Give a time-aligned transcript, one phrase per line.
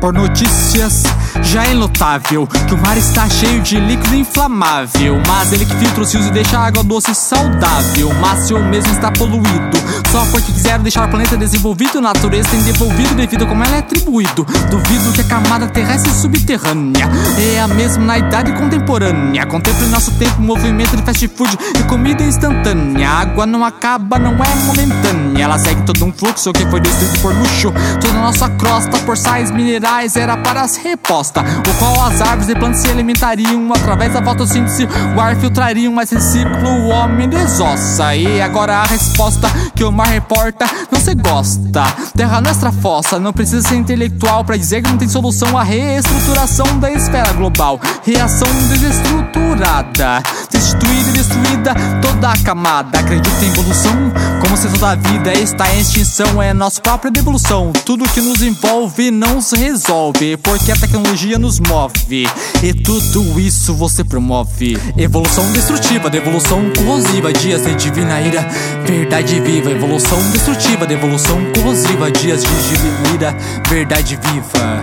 [0.00, 1.02] por notícias
[1.42, 5.20] já é notável que o mar está cheio de líquido inflamável.
[5.26, 8.12] Mas ele que filtra os rios e deixa a água doce saudável.
[8.20, 9.78] Mas se o mesmo está poluído,
[10.10, 13.78] só porque quiseram deixar o planeta desenvolvido, a natureza tem devolvido devido como ela é
[13.80, 14.46] atribuído.
[14.70, 17.08] Duvido que a camada terrestre e subterrânea
[17.38, 19.44] é a mesma na idade contemporânea.
[19.46, 23.08] Contemple em nosso tempo movimento de fast food e comida instantânea.
[23.08, 25.44] A água não acaba, não é momentânea.
[25.44, 27.72] Ela segue todo um fluxo que foi destruído por luxo.
[28.00, 32.48] Toda a nossa crosta por sais minerais era para as reposta, o qual as árvores
[32.48, 34.88] e plantas se alimentariam através da fotossíntese.
[35.16, 38.14] O ar filtrariam, mas esse ciclo o homem desossa.
[38.14, 41.82] E agora a resposta que o mar reporta não se gosta.
[42.16, 46.78] Terra nuestra fossa, não precisa ser intelectual para dizer que não tem solução a reestruturação
[46.78, 47.80] da esfera global.
[48.04, 50.22] Reação desestruturada,
[50.60, 52.98] destituída e destruída toda a camada.
[52.98, 54.12] Acredita em evolução?
[54.40, 57.72] Como se toda a vida está em extinção, é nossa própria devolução.
[57.84, 62.28] Tudo que nos envolve não se resolve, porque a tecnologia nos move.
[62.62, 64.78] E tudo isso você promove.
[64.98, 68.46] Evolução destrutiva, devolução corrosiva, dias de divina ira,
[68.84, 69.70] verdade viva.
[69.70, 73.36] Evolução destrutiva, devolução corrosiva, dias de divina ira,
[73.66, 74.82] verdade viva.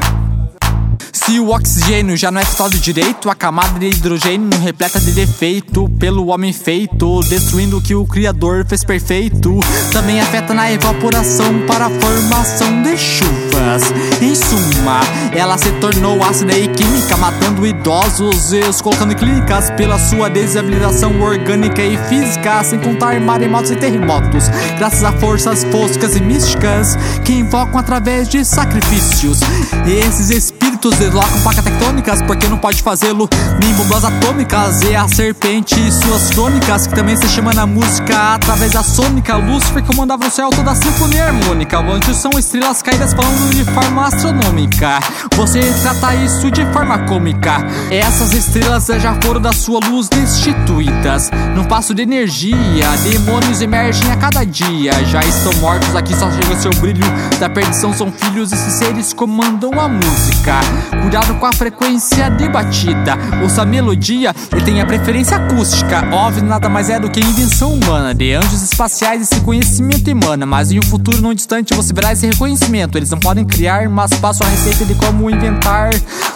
[1.27, 5.89] Se o oxigênio já não é filtrado direito, a camada de hidrogênio repleta de defeito
[5.99, 9.59] pelo homem feito, destruindo o que o Criador fez perfeito.
[9.91, 13.83] Também afeta na evaporação para a formação de chuvas.
[14.21, 15.01] Em suma,
[15.33, 20.29] ela se tornou ácida e química, matando idosos e os colocando em clínicas pela sua
[20.29, 24.47] desabilitação orgânica e física, sem contar maremotos e terremotos,
[24.77, 29.41] graças a forças foscas e místicas que invocam através de sacrifícios.
[29.85, 33.27] Esses espíritos deslocam placas tectônicas porque não pode fazê-lo.
[33.59, 38.35] Nem bombas atômicas e a serpente e suas crônicas que também se chama na música
[38.35, 39.35] através da sônica.
[39.35, 44.05] Lúcifer comandava o céu toda a sinfonia harmônica onde são estrelas caídas falando de forma
[44.05, 44.99] astronômica.
[45.35, 47.57] Você trata isso de forma cômica.
[47.89, 51.31] Essas estrelas já foram da sua luz destituídas.
[51.55, 54.93] Num passo de energia demônios emergem a cada dia.
[55.05, 57.05] Já estão mortos aqui só chega seu brilho.
[57.39, 60.67] Da perdição são filhos esses seres comandam a música
[61.01, 63.17] Cuidado com a frequência de batida.
[63.41, 66.05] Ouça a melodia, ele tem a preferência acústica.
[66.11, 68.13] Óbvio, nada mais é do que invenção humana.
[68.13, 70.45] De anjos espaciais esse conhecimento emana.
[70.45, 72.97] Mas em um futuro não distante você verá esse reconhecimento.
[72.97, 75.89] Eles não podem criar, mas passam a receita de como inventar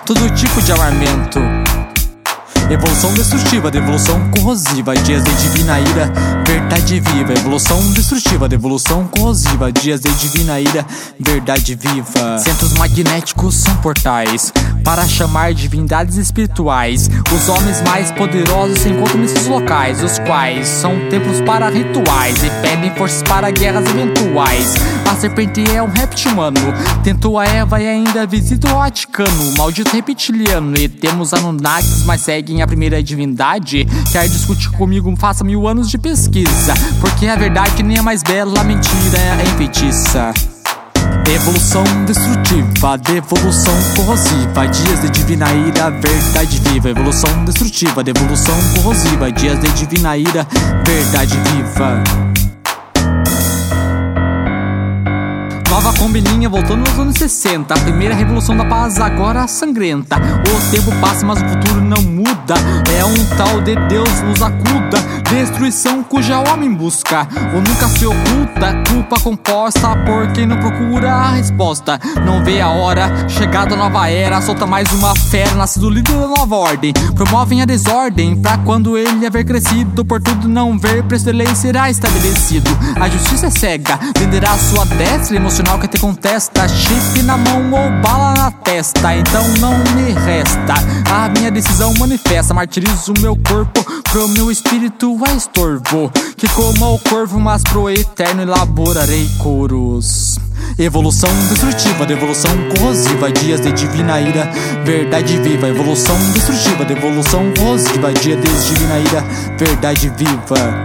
[0.05, 1.39] todo tipo de armamento.
[2.69, 6.11] Evolução destrutiva, devolução corrosiva, dias de divina ira,
[6.45, 7.33] verdade viva.
[7.33, 10.85] Evolução destrutiva, devolução corrosiva, dias de divina ira,
[11.19, 12.37] verdade viva.
[12.39, 17.09] Centros magnéticos são portais para chamar divindades espirituais.
[17.33, 22.49] Os homens mais poderosos se encontram nesses locais, os quais são templos para rituais e
[22.61, 24.75] pedem forças para guerras eventuais.
[25.21, 26.57] Serpente é um réptil humano,
[27.03, 30.75] tentou a Eva e ainda visita o Vaticano, maldito reptiliano.
[30.75, 33.87] E temos Anunnakis, mas seguem a primeira divindade.
[34.11, 35.15] Quer discutir comigo?
[35.15, 39.43] Faça mil anos de pesquisa, porque a verdade nem é mais bela, a mentira é
[39.53, 40.33] enfeitiça.
[41.31, 46.89] Evolução destrutiva, devolução corrosiva, dias de divina ira, verdade viva.
[46.89, 50.47] Evolução destrutiva, devolução corrosiva, dias de divina ira,
[50.83, 52.30] verdade viva.
[56.01, 60.15] Combininha voltando nos anos 60 A primeira revolução da paz agora sangrenta.
[60.17, 62.55] O tempo passa mas o futuro não muda.
[62.97, 64.97] É um tal de Deus nos acuda.
[65.29, 67.25] Destruição cuja o homem busca.
[67.53, 71.97] O nunca se oculta Culpa composta por quem não procura a resposta.
[72.25, 76.27] Não vê a hora Chegada a nova era Solta mais uma fera Nascido líder da
[76.27, 76.91] nova ordem.
[77.15, 81.55] Promovem a desordem Pra quando ele haver crescido Por tudo não ver Preço de lei
[81.55, 82.69] será estabelecido.
[82.99, 86.67] A justiça é cega Venderá sua destra emocional que te contesta.
[86.67, 90.73] Chip na mão ou bala na testa Então não me resta.
[91.09, 96.00] A minha decisão manifesta Martirizo meu corpo Pro meu espírito é estorvo
[96.37, 100.39] Que coma o corvo Mas pro eterno elaborarei coros
[100.77, 104.49] Evolução destrutiva, devolução corrosiva, dias de divina ira,
[104.85, 105.67] verdade viva.
[105.67, 109.21] Evolução destrutiva, devolução corrosiva, dias de divina ira,
[109.57, 110.83] verdade viva.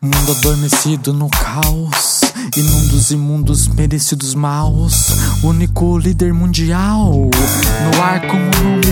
[0.00, 2.20] Mundo adormecido no caos
[2.56, 5.08] e num dos imundos merecidos maus
[5.42, 8.87] Único líder mundial No ar como mundo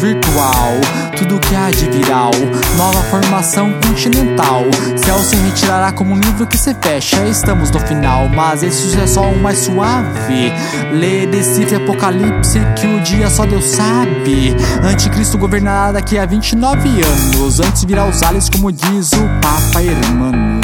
[0.00, 0.72] virtual.
[1.16, 2.30] Tudo que há de viral.
[2.76, 4.64] Nova formação continental.
[4.96, 7.26] Se retirará como um livro que se fecha.
[7.26, 10.52] Estamos no final, mas esse é só o mais suave.
[10.92, 14.54] Lê, decifre Apocalipse que o dia só Deus sabe.
[14.82, 17.60] Anticristo governará daqui a 29 anos.
[17.60, 20.57] Antes virá os aliens como diz o Papa Hermanos